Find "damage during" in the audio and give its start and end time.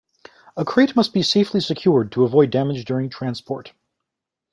2.49-3.07